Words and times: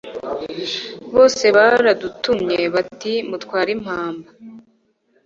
bose 1.15 1.45
baradutumye 1.57 2.59
bati 2.73 3.13
mutware 3.29 3.69
impamba 3.77 4.29